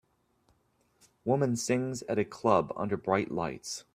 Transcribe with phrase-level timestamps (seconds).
[1.25, 3.83] Woman sings at a club under bright lights